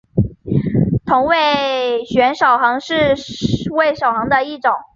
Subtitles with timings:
[1.05, 3.15] 同位旋守恒是
[3.71, 4.71] 味守恒的一种。